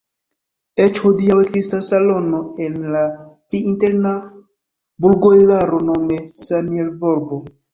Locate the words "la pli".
2.95-3.61